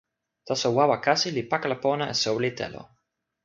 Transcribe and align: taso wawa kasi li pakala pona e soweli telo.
taso 0.47 0.67
wawa 0.77 0.97
kasi 1.05 1.27
li 1.35 1.43
pakala 1.51 1.77
pona 1.83 2.05
e 2.13 2.15
soweli 2.21 2.51
telo. 2.59 2.81